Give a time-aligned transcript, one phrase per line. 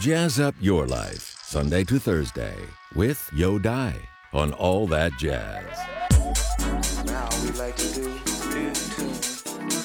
[0.00, 2.54] Jazz up your life, Sunday to Thursday,
[2.94, 3.94] with Yo Dai
[4.32, 5.64] on All That Jazz.
[7.06, 8.06] Now we like to do
[8.56, 9.18] in tune.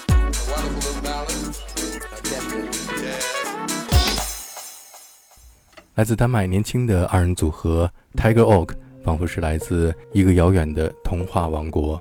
[0.10, 1.56] A wonderful little ballad.
[2.12, 3.26] A definite jazz.
[5.96, 12.00] 来自丹麦年轻的二人组合 Tiger Oak，仿佛是来自一个遥远的童话王国。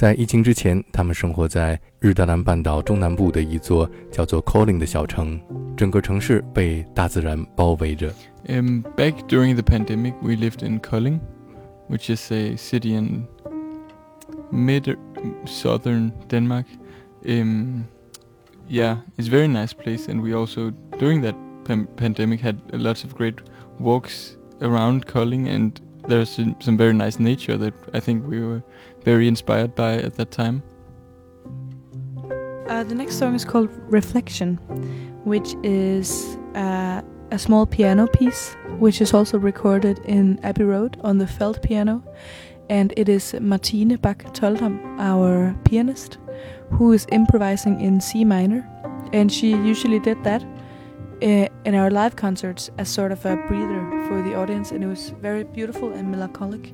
[0.00, 5.38] 在疫情之前，他们生活在日大兰半岛中南部的一座叫做 Kolding 的小城，
[5.76, 8.10] 整个城市被大自然包围着。
[8.48, 11.20] Um, back during the pandemic, we lived in Kolding,
[11.90, 13.26] which is a city in
[14.50, 14.96] mid
[15.44, 16.64] southern Denmark.
[17.28, 17.84] Um,
[18.70, 21.34] yeah, it's a very nice place, and we also during that
[21.96, 23.34] pandemic had lots of great
[23.78, 28.62] walks around Kolding and there's some, very nice nature that I think we were
[29.04, 30.62] very inspired by at that time.
[32.68, 34.56] Uh, the next song is called Reflection,
[35.24, 41.18] which is uh, a small piano piece, which is also recorded in Abbey Road on
[41.18, 42.02] the felt piano.
[42.68, 46.18] And it is Martine Bach Toldam, our pianist,
[46.70, 48.64] who is improvising in C minor.
[49.12, 50.44] And she usually did that
[51.21, 54.71] uh, in our live concerts as sort of a breather for the audience.
[54.71, 56.73] And it was very beautiful and melancholic.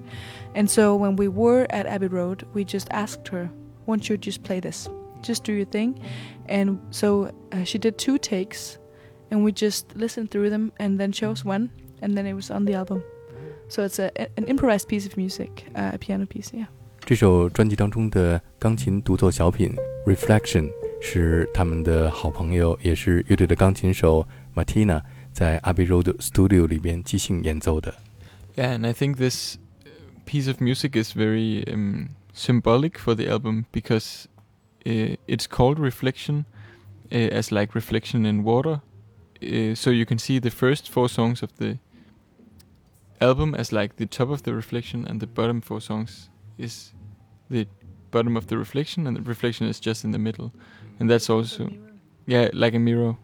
[0.55, 3.49] And so when we were at Abbey Road, we just asked her,
[3.85, 4.89] won't you just play this?
[5.21, 5.99] Just do your thing.
[6.47, 8.77] And so uh, she did two takes,
[9.29, 11.69] and we just listened through them and then chose one,
[12.01, 13.03] and then it was on the album.
[13.67, 16.67] So it's a, an improvised piece of music, uh, a piano piece, yeah.
[17.03, 19.75] 这首专辑当中的钢琴独奏小品《
[20.11, 20.69] Reflection》
[21.01, 27.95] 是他们的好朋友，也是乐队的钢琴手 Martina 在 Abbey Road Studio 里边即兴演奏的。
[28.55, 29.89] Yeah, and I think this uh,
[30.25, 34.27] piece of music is very um, symbolic for the album because
[34.85, 36.45] uh, it's called Reflection,
[37.11, 38.81] uh, as like reflection in water.
[39.41, 41.79] Uh, so you can see the first four songs of the
[43.19, 46.93] album as like the top of the reflection, and the bottom four songs is
[47.49, 47.67] the
[48.11, 50.51] bottom of the reflection, and the reflection is just in the middle.
[50.98, 51.70] And that's also,
[52.26, 53.16] yeah, like a mirror.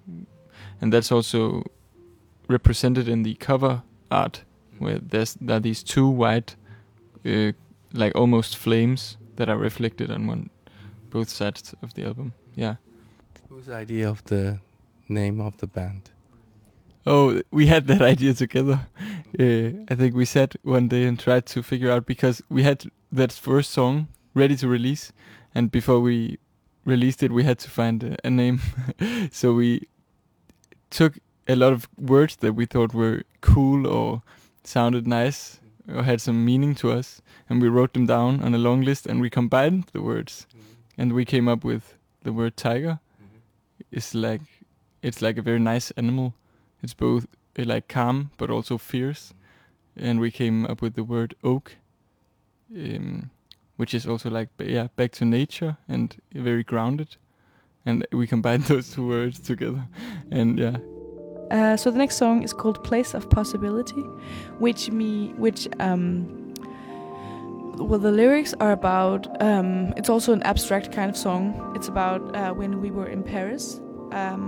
[0.81, 1.65] And that's also
[2.49, 4.45] represented in the cover art
[4.79, 6.57] where there's there are these two white,
[7.25, 7.53] uh,
[7.93, 10.51] like almost flames that are reflected on one,
[11.11, 12.33] both sides of the album.
[12.55, 12.77] Yeah.
[13.49, 14.59] Whose idea of the
[15.09, 16.11] name of the band?
[17.07, 18.81] Oh, we had that idea together.
[19.39, 22.85] Uh, I think we sat one day and tried to figure out because we had
[23.11, 25.13] that first song ready to release,
[25.55, 26.39] and before we
[26.85, 28.61] released it, we had to find a, a name.
[29.31, 29.89] so we
[30.91, 34.23] took a lot of words that we thought were cool or
[34.65, 38.59] sounded nice or had some meaning to us, and we wrote them down on a
[38.59, 40.47] long list, and we combined the words,
[40.97, 43.01] and we came up with the word tiger.
[43.91, 44.43] It's like
[45.03, 46.35] it's like a very nice animal.
[46.83, 47.27] It's both
[47.59, 49.35] uh, like calm but also fierce,
[49.97, 51.77] and we came up with the word oak,
[52.75, 53.31] um,
[53.83, 57.17] which is also like yeah back to nature and very grounded,
[57.85, 59.85] and we combine those two words together,
[60.31, 60.77] and yeah
[61.51, 64.05] Uh, so the next song is called "Place of Possibility,"
[64.59, 66.05] which me, which um,
[67.89, 69.27] well, the lyrics are about.
[69.43, 71.43] Um, it's also an abstract kind of song.
[71.77, 73.81] It's about uh, when we were in Paris,
[74.13, 74.47] um,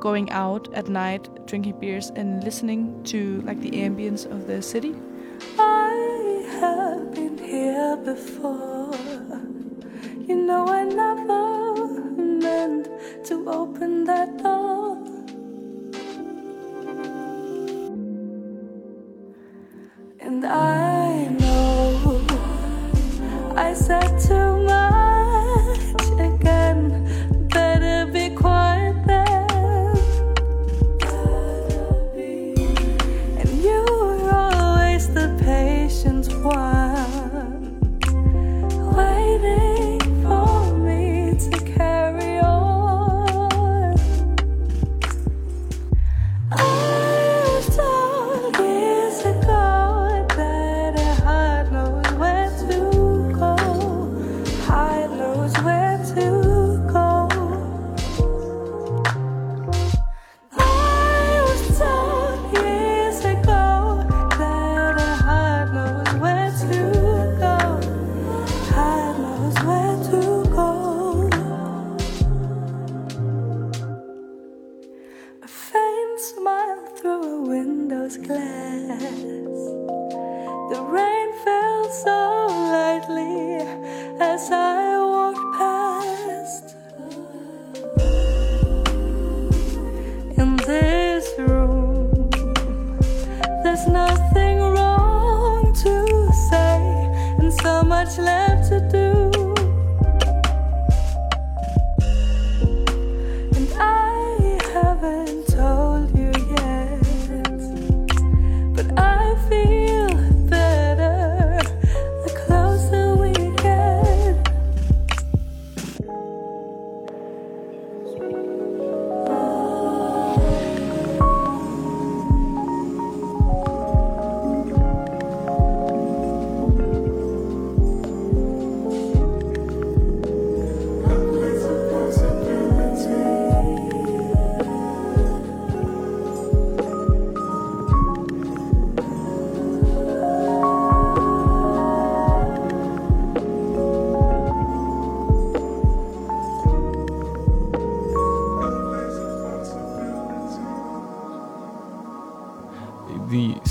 [0.00, 4.94] going out at night, drinking beers, and listening to like the ambience of the city.
[5.58, 6.19] I
[7.96, 8.94] before.
[10.28, 12.88] You know, I never meant
[13.24, 14.96] to open that door.
[20.20, 22.22] And I know
[23.56, 24.49] I said too
[55.50, 55.79] Knows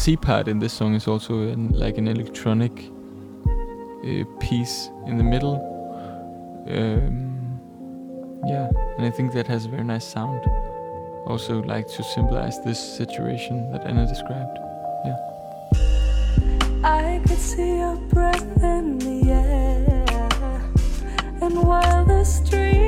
[0.10, 2.72] C part in this song is also an, like an electronic
[3.46, 5.58] uh, piece in the middle.
[6.68, 7.60] Um,
[8.48, 10.42] yeah, and I think that has a very nice sound.
[11.28, 14.58] Also, like to symbolize this situation that Anna described.
[15.06, 15.18] Yeah.
[16.84, 20.72] I could see your breath in the air.
[21.40, 22.79] And while the street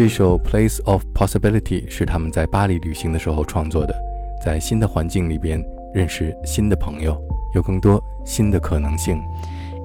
[0.00, 3.94] 这首《Place of Possibility》是他们在巴黎旅行的时候创作的，
[4.44, 5.64] 在新的环境里边
[5.94, 7.18] 认识新的朋友，
[7.54, 9.18] 有更多新的可能性。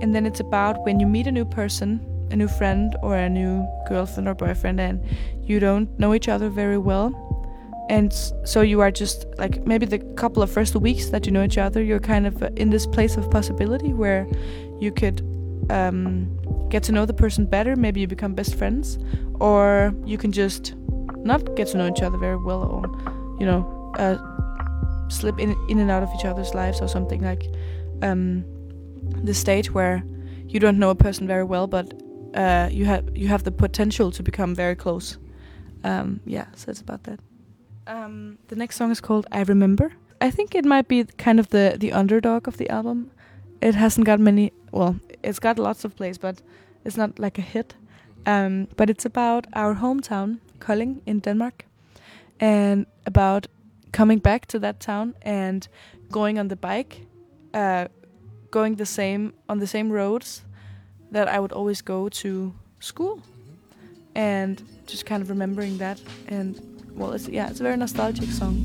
[0.02, 2.00] And then it's about when you meet a new person,
[2.30, 5.00] a new friend or a new girlfriend or boyfriend, and
[5.46, 7.14] you don't know each other very well.
[7.88, 11.32] And s- so you are just like maybe the couple of first weeks that you
[11.32, 14.28] know each other, you're kind of uh, in this place of possibility where
[14.80, 15.22] you could
[15.70, 16.28] um,
[16.77, 17.75] get to know the person better.
[17.75, 18.99] Maybe you become best friends,
[19.41, 20.75] or you can just
[21.31, 22.83] not get to know each other very well, or
[23.41, 23.63] you know,
[24.05, 24.17] uh,
[25.09, 27.45] slip in in and out of each other's lives or something like.
[28.03, 28.45] Um,
[29.25, 30.03] the stage where
[30.53, 31.87] you don't know a person very well, but
[32.35, 35.19] uh, you have you have the potential to become very close.
[35.83, 37.21] Um, yeah, so it's about that.
[37.87, 41.47] Um, the next song is called "I Remember." I think it might be kind of
[41.49, 43.11] the the underdog of the album.
[43.61, 44.53] It hasn't got many.
[44.73, 46.43] Well, it's got lots of plays, but
[46.87, 47.75] it's not like a hit.
[48.27, 51.65] Um, but it's about our hometown, Kolding in Denmark,
[52.41, 53.47] and about
[53.93, 55.69] coming back to that town and
[56.11, 57.07] going on the bike,
[57.55, 57.87] uh,
[58.51, 60.43] going the same on the same roads
[61.13, 63.23] that I would always go to school,
[64.15, 66.01] and just kind of remembering that.
[66.27, 66.61] And
[66.97, 68.65] well, it's yeah, it's a very nostalgic song.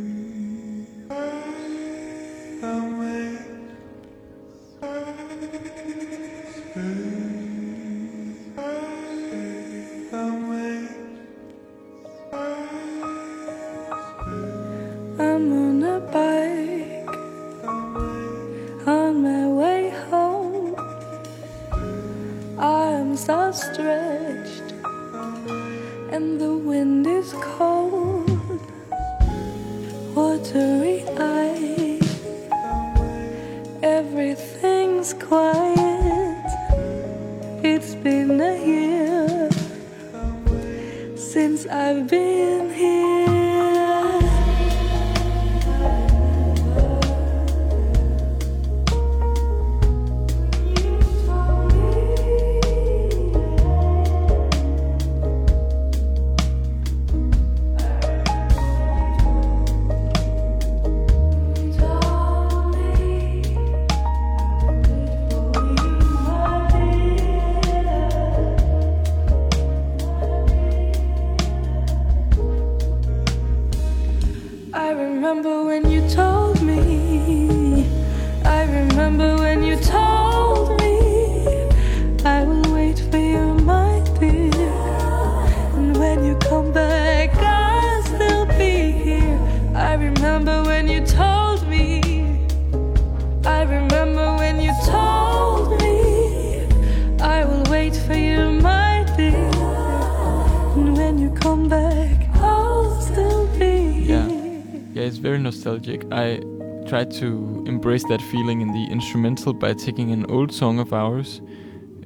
[105.17, 106.05] very nostalgic.
[106.11, 106.41] I
[106.87, 111.41] tried to embrace that feeling in the instrumental by taking an old song of ours.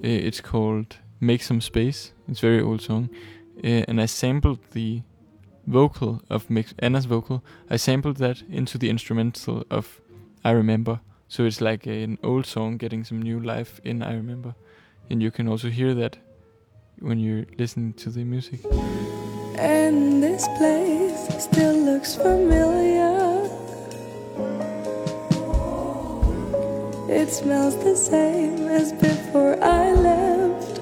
[0.01, 3.09] It's called "Make Some Space." It's a very old song,
[3.63, 5.01] and I sampled the
[5.67, 6.47] vocal of
[6.79, 7.43] Anna's vocal.
[7.69, 10.01] I sampled that into the instrumental of
[10.43, 14.55] "I Remember." So it's like an old song getting some new life in "I Remember,"
[15.09, 16.17] and you can also hear that
[16.99, 18.59] when you're listening to the music.
[19.57, 21.04] And this place
[21.39, 23.49] still looks familiar.
[27.09, 30.79] It smells the same as before I left.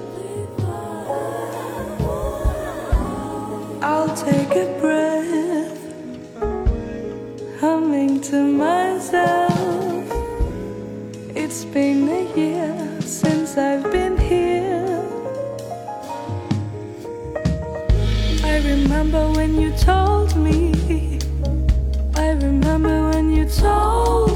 [3.82, 5.82] I'll take a breath,
[7.60, 9.52] humming to myself.
[11.36, 13.33] It's been a year since
[18.84, 21.18] remember when you told me.
[22.16, 24.33] I remember when you told me.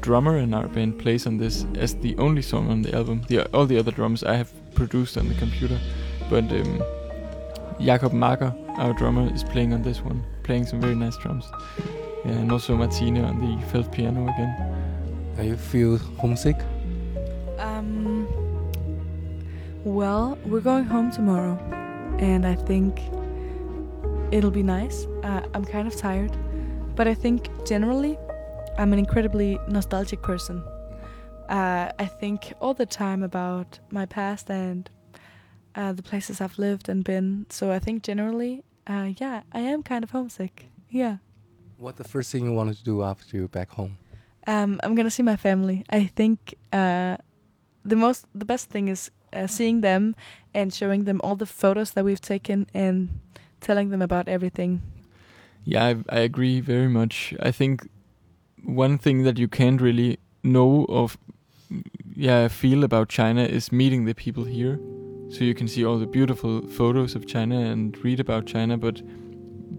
[0.00, 3.22] Drummer in our band plays on this as the only song on the album.
[3.28, 5.78] The all the other drums I have produced on the computer,
[6.28, 6.82] but um,
[7.80, 11.44] Jakob Marker, our drummer, is playing on this one, playing some very nice drums.
[12.24, 14.52] Yeah, and also Martine on the felt piano again.
[15.36, 16.56] Do you feel homesick?
[17.58, 18.26] Um.
[19.84, 21.58] Well, we're going home tomorrow,
[22.18, 23.00] and I think
[24.30, 25.06] it'll be nice.
[25.22, 26.36] Uh, I'm kind of tired,
[26.96, 28.18] but I think generally,
[28.80, 30.64] I'm an incredibly nostalgic person.
[31.50, 34.88] Uh, I think all the time about my past and
[35.74, 37.44] uh, the places I've lived and been.
[37.50, 40.70] So I think generally, uh, yeah, I am kind of homesick.
[40.88, 41.18] Yeah.
[41.76, 43.98] What the first thing you wanted to do after you're back home?
[44.46, 45.84] Um, I'm gonna see my family.
[45.90, 47.18] I think uh,
[47.84, 50.16] the most, the best thing is uh, seeing them
[50.54, 53.20] and showing them all the photos that we've taken and
[53.60, 54.80] telling them about everything.
[55.64, 57.34] Yeah, I, I agree very much.
[57.40, 57.86] I think
[58.64, 61.16] one thing that you can't really know of,
[62.14, 64.78] yeah, feel about China is meeting the people here.
[65.30, 69.00] So you can see all the beautiful photos of China and read about China, but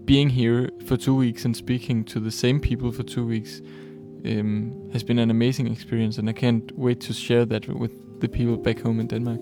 [0.06, 3.60] being here for two weeks and speaking to the same people for two weeks
[4.24, 8.28] um, has been an amazing experience, and I can't wait to share that with the
[8.28, 9.40] people back home in Denmark.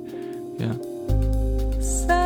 [0.59, 1.81] Yeah.
[1.81, 2.20] Sunday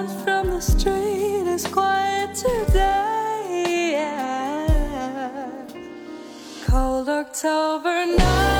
[0.00, 4.00] From the street is quiet today.
[6.64, 8.59] Cold October night,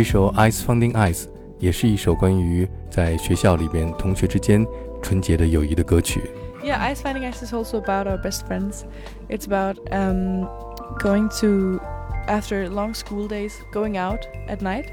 [0.00, 1.26] 这首《Eyes Finding Eyes》
[1.58, 4.66] 也是一首关于 在学校里边同学之间
[5.02, 6.22] 纯洁的友谊的歌曲。
[6.66, 8.84] Yeah, ice finding ice is also about our best friends.
[9.28, 10.48] It's about um,
[10.98, 11.80] going to
[12.26, 14.90] after long school days, going out at night,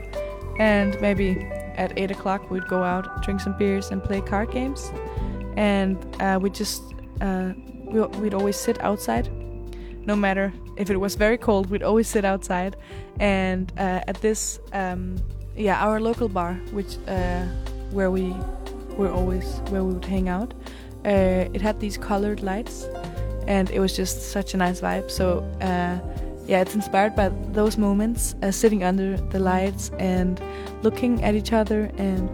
[0.60, 4.92] and maybe at eight o'clock we'd go out, drink some beers, and play card games.
[5.58, 6.84] And uh, we just
[7.22, 7.54] uh,
[7.86, 9.30] we, we'd always sit outside,
[10.09, 11.71] no matter if it was very cold.
[11.71, 12.75] We'd always sit outside,
[13.21, 15.17] and uh, at this um,
[15.57, 17.45] yeah our local bar, which uh,
[17.93, 18.35] where we
[18.97, 20.55] were always where we would hang out.
[21.05, 22.89] Uh, it had these colored lights,
[23.47, 25.11] and it was just such a nice vibe.
[25.11, 25.27] So
[25.61, 25.97] uh,
[26.49, 30.41] yeah, it's inspired by those moments, uh, sitting under the lights and
[30.83, 32.29] looking at each other and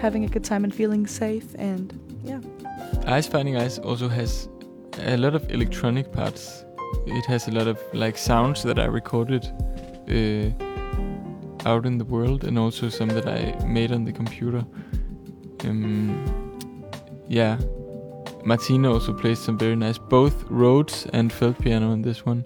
[0.00, 1.92] having a good time and feeling safe and
[2.24, 2.40] yeah.
[3.06, 4.48] Eyes Finding Eyes also has
[4.98, 6.64] a lot of electronic parts.
[7.06, 9.44] It has a lot of like sounds that I recorded
[10.08, 10.50] uh,
[11.68, 14.64] out in the world, and also some that I made on the computer.
[15.64, 16.54] Um,
[17.28, 17.58] yeah,
[18.44, 22.44] Martina also plays some very nice both Rhodes and felt piano in this one.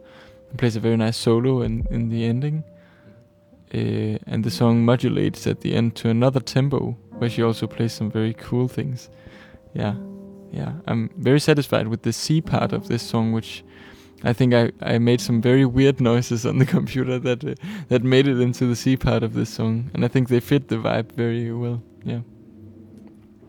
[0.50, 2.64] He plays a very nice solo in in the ending.
[3.75, 7.92] Uh, and the song modulates at the end to another tempo, where she also plays
[7.94, 9.08] some very cool things.
[9.72, 9.94] Yeah,
[10.50, 13.64] yeah, I'm very satisfied with the C part of this song, which
[14.25, 17.55] I think I, I made some very weird noises on the computer that uh,
[17.88, 20.69] that made it into the C part of this song, and I think they fit
[20.69, 21.82] the vibe very well.
[22.04, 22.21] Yeah.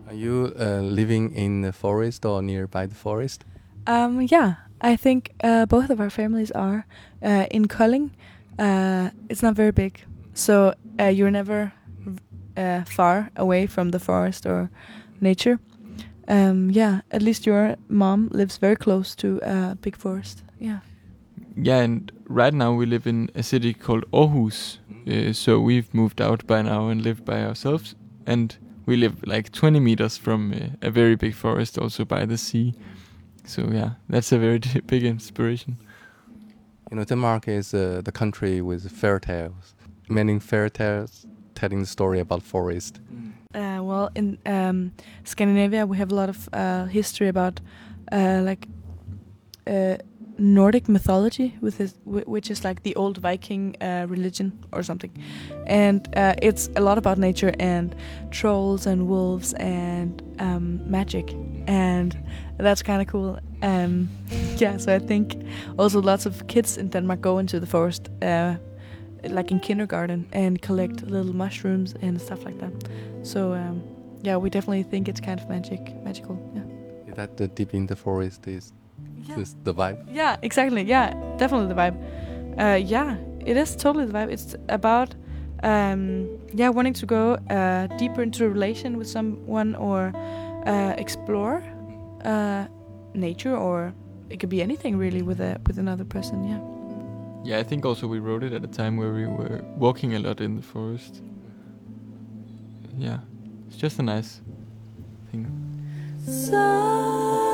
[0.07, 3.45] Are you uh, living in the forest or nearby the forest?
[3.87, 6.85] Um, yeah, I think uh, both of our families are
[7.21, 8.11] uh, in Kolding.
[8.59, 10.01] Uh, it's not very big,
[10.33, 11.73] so uh, you're never
[12.57, 14.69] uh, far away from the forest or
[15.19, 15.59] nature.
[16.27, 20.42] Um, yeah, at least your mom lives very close to a big forest.
[20.63, 20.79] Yeah.
[21.57, 26.21] Yeah, and right now we live in a city called Aarhus, uh, so we've moved
[26.21, 27.95] out by now and live by ourselves,
[28.25, 32.37] and we live like 20 meters from uh, a very big forest, also by the
[32.37, 32.73] sea.
[33.45, 35.75] So yeah, that's a very big inspiration.
[36.89, 39.75] You know, Denmark is uh, the country with fairy tales,
[40.07, 43.01] many fairy tales telling the story about forest.
[43.53, 44.93] Uh, well, in um,
[45.25, 47.59] Scandinavia, we have a lot of uh, history about
[48.13, 48.67] uh, like
[49.67, 49.97] uh,
[50.37, 55.11] Nordic mythology, with this, which is like the old Viking uh, religion or something,
[55.67, 57.95] and uh, it's a lot about nature and
[58.31, 61.35] trolls and wolves and um, magic,
[61.67, 62.17] and
[62.57, 63.39] that's kind of cool.
[63.61, 64.09] Um,
[64.57, 65.35] yeah, so I think
[65.77, 68.09] also lots of kids in Denmark go into the forest.
[68.21, 68.55] Uh,
[69.29, 72.73] like in kindergarten and collect little mushrooms and stuff like that.
[73.23, 73.81] So um,
[74.21, 76.37] yeah, we definitely think it's kind of magic, magical.
[76.53, 77.13] Yeah.
[77.15, 78.73] That the deep in the forest is
[79.27, 79.35] Yeah.
[79.35, 80.05] this the vibe?
[80.11, 80.83] Yeah, exactly.
[80.83, 81.97] Yeah, definitely the vibe.
[82.57, 84.31] Uh, yeah, it is totally the vibe.
[84.31, 85.15] It's about
[85.63, 90.11] um, yeah wanting to go uh, deeper into a relation with someone or
[90.65, 91.63] uh, explore
[92.25, 92.65] uh,
[93.13, 93.93] nature or
[94.29, 96.43] it could be anything really with a with another person.
[96.43, 96.59] Yeah.
[97.45, 100.19] Yeah, I think also we wrote it at a time where we were walking a
[100.19, 101.21] lot in the forest.
[102.97, 103.19] Yeah,
[103.67, 104.39] it's just a nice
[105.29, 105.45] thing.
[106.25, 107.52] Sun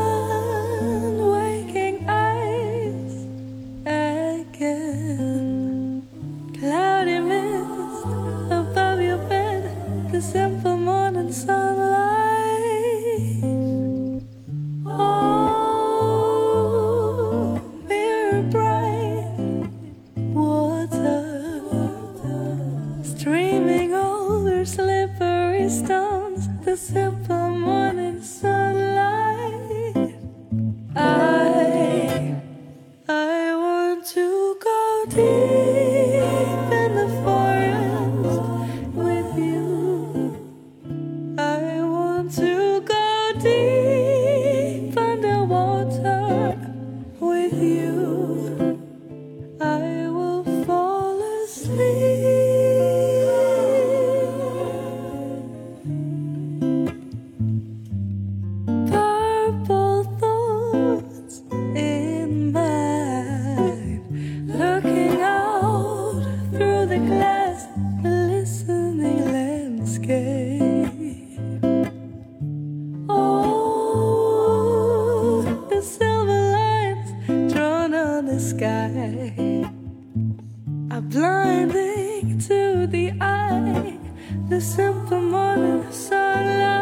[4.60, 6.04] again.
[6.60, 8.06] Cloudy mist
[8.52, 10.12] above your bed.
[10.12, 11.69] The simple morning sunlight.
[82.20, 83.98] To the eye.
[84.50, 86.79] The simple morning sunlight,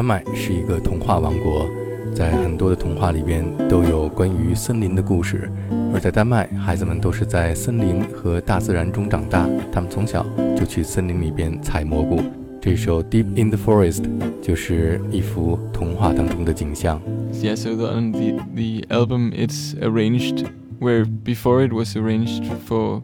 [0.00, 1.68] 丹麦是一个童话王国，
[2.14, 5.50] 在很多的童话里边都有关于森林的故事，
[5.92, 12.20] 而在丹麦，孩子们都是在森林和大自然中长大，他们从小就去森林里边采蘑菇。
[12.60, 14.04] 这首《Deep in the Forest》
[14.42, 17.00] 就是一幅童话当中的景象。
[17.32, 20.46] Yeah, so the, on the the album it's arranged
[20.80, 23.02] where before it was arranged for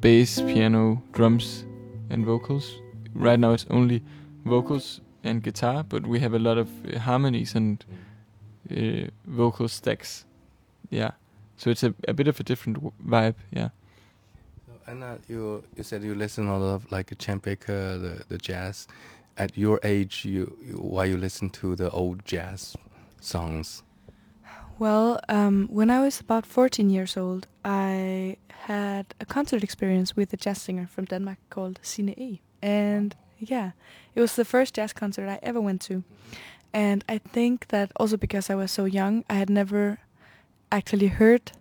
[0.00, 1.64] bass, piano, drums,
[2.08, 2.64] and vocals.
[3.14, 4.00] Right now it's only
[4.46, 7.83] vocals and guitar, but we have a lot of uh, harmonies and
[8.71, 10.25] uh, vocal stacks.
[10.89, 11.11] Yeah,
[11.57, 13.35] so it's a, a bit of a different w- vibe.
[13.51, 13.69] Yeah.
[14.87, 18.87] Anna, you you said you listen a lot of like Chet Baker, the the jazz.
[19.35, 22.75] At your age, you, you why you listen to the old jazz
[23.21, 23.83] songs?
[24.79, 30.33] Well, um, when I was about 14 years old, I had a concert experience with
[30.33, 32.41] a jazz singer from Denmark called Sine E.
[32.61, 33.71] And yeah,
[34.15, 36.03] it was the first jazz concert I ever went to.
[36.73, 39.99] And I think that also because I was so young, I had never
[40.71, 41.51] actually heard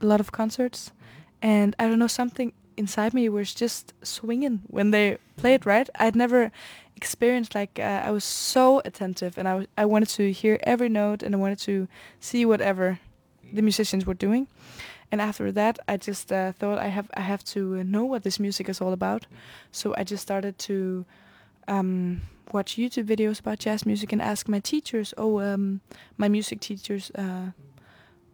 [0.00, 0.92] a lot of concerts.
[1.40, 5.88] And I don't know, something inside me was just swinging when they played, right?
[5.98, 6.50] I'd never
[6.96, 11.22] experienced like uh, I was so attentive and I, I wanted to hear every note
[11.22, 11.88] and I wanted to
[12.20, 13.00] see whatever
[13.52, 14.46] the musicians were doing.
[15.12, 18.22] And after that, I just uh, thought I have I have to uh, know what
[18.22, 19.26] this music is all about.
[19.70, 21.04] So I just started to
[21.68, 25.82] um, watch YouTube videos about jazz music and ask my teachers, oh, um,
[26.16, 27.52] my music teachers, uh,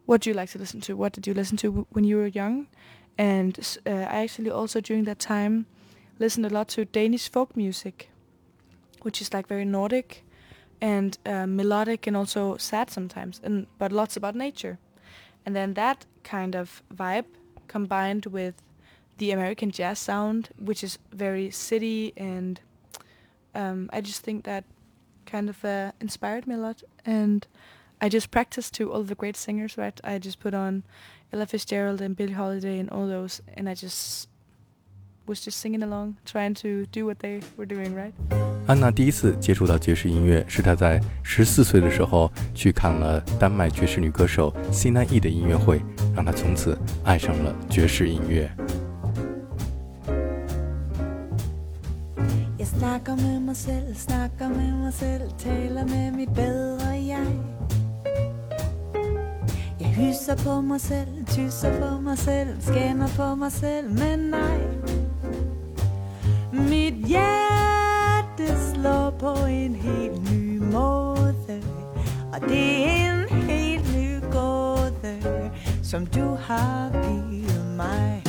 [0.07, 0.97] what do you like to listen to?
[0.97, 2.69] What did you listen to when you were young?
[3.19, 5.67] And uh, I actually also during that time
[6.21, 8.09] listened a lot to Danish folk music,
[9.03, 10.25] which is like very Nordic
[10.81, 14.79] and uh, melodic and also sad sometimes, and but lots about nature.
[15.45, 17.25] And then that kind of vibe
[17.69, 18.55] combined with
[19.19, 22.61] the American jazz sound, which is very city, and
[23.55, 24.65] um, I just think that
[25.27, 26.83] kind of uh, inspired me a lot.
[27.05, 27.47] And
[28.01, 30.01] I just practiced to all the great singers, right?
[30.05, 30.85] I just put on
[31.33, 34.29] Ella Fitzgerald and Billie Holiday and all those, and I just
[35.27, 38.15] was just singing along, trying to do what they were doing, right?
[38.69, 45.81] 安娜第一次接触到爵士音乐是她在十四岁的时候去看了丹麦爵士女歌手西南艺的音乐会，
[46.15, 48.51] 让她从此爱上了爵士音乐。
[52.63, 57.27] Snakker med mig selv, snakker med mig selv, taler med mit bedre jeg.
[59.81, 64.98] Jeg hysser på mig selv, tysser på mig selv, skænder på mig selv, men nej.
[69.69, 71.63] En helt ny måde,
[72.33, 75.21] og det er en helt ny gåde,
[75.83, 78.23] som du har givet mig.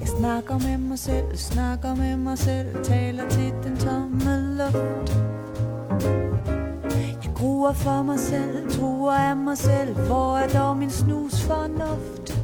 [0.00, 5.16] Jeg snakker med mig selv, snakker med mig selv, taler til den tomme luft.
[7.24, 12.42] Jeg gruer for mig selv, truer af mig selv, hvor er dog min snus fornuft?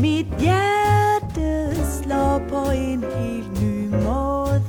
[0.00, 3.69] Mit hjerte slår på en helt ny
[4.04, 4.62] måde,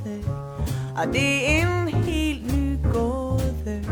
[0.97, 3.83] og det er en helt ny gåde,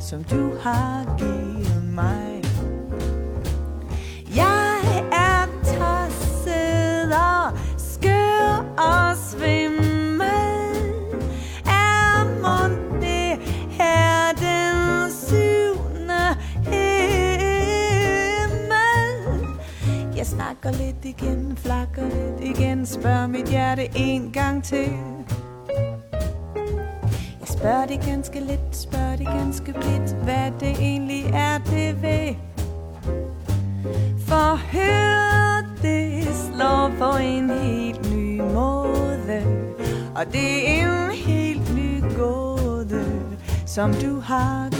[0.00, 1.53] som du har givet.
[20.64, 22.86] Flakker lidt igen, flakker lidt igen.
[22.86, 24.88] Spørg mit hjerte en gang til.
[27.40, 32.34] Jeg spørger det ganske lidt, spørger det ganske blidt Hvad det egentlig er, det ved
[34.18, 39.42] for hør, det slår på en helt ny måde.
[40.14, 43.04] Og det er en helt ny gåde
[43.66, 44.73] Som du har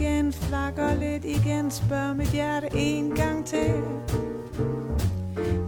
[0.00, 3.74] igen, flakker lidt igen, spørg mit hjerte en gang til.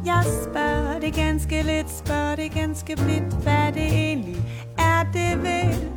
[0.05, 4.37] Jeg spørger det ganske lidt, spørger det ganske blidt, hvad det egentlig
[4.79, 5.91] er, det vil.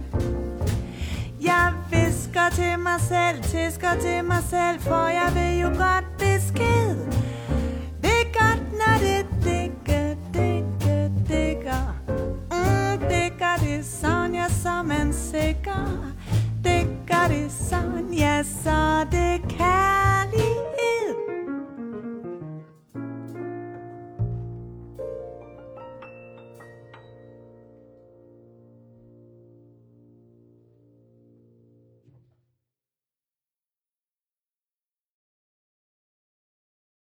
[1.42, 6.96] Jeg visker til mig selv, tisker til mig selv, for jeg vil jo godt besked.
[8.02, 11.84] Det er godt, når det digger, digger, digger.
[12.52, 16.10] Mm, digger det, sådan jeg som en sikker.
[16.64, 19.06] Digger det, sun, yes, I